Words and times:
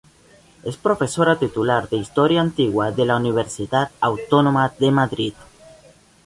Es 0.69 0.77
profesora 0.85 1.35
titular 1.37 1.87
de 1.87 1.97
Historia 1.97 2.41
Antigua 2.41 2.91
de 2.91 3.05
la 3.05 3.15
Universidad 3.17 3.91
Autónoma 3.99 4.73
de 4.79 4.89
Madrid. 4.89 5.35